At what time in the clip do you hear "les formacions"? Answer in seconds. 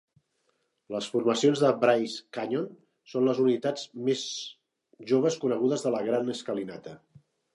0.93-1.59